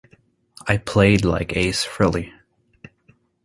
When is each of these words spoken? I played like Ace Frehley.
I 0.65 0.77
played 0.77 1.23
like 1.25 1.55
Ace 1.55 1.85
Frehley. 1.85 2.33